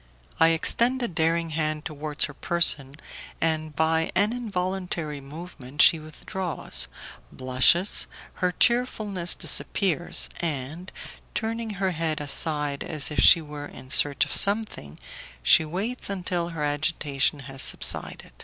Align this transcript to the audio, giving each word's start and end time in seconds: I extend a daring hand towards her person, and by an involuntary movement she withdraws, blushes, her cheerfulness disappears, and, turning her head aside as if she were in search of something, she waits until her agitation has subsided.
I 0.39 0.47
extend 0.47 1.03
a 1.03 1.07
daring 1.07 1.51
hand 1.51 1.85
towards 1.85 2.25
her 2.25 2.33
person, 2.33 2.95
and 3.39 3.75
by 3.75 4.09
an 4.15 4.33
involuntary 4.33 5.21
movement 5.21 5.79
she 5.79 5.99
withdraws, 5.99 6.87
blushes, 7.31 8.07
her 8.41 8.51
cheerfulness 8.51 9.35
disappears, 9.35 10.27
and, 10.39 10.91
turning 11.35 11.75
her 11.75 11.91
head 11.91 12.19
aside 12.19 12.83
as 12.83 13.11
if 13.11 13.19
she 13.19 13.43
were 13.43 13.67
in 13.67 13.91
search 13.91 14.25
of 14.25 14.33
something, 14.33 14.97
she 15.43 15.65
waits 15.65 16.09
until 16.09 16.49
her 16.49 16.63
agitation 16.63 17.41
has 17.41 17.61
subsided. 17.61 18.31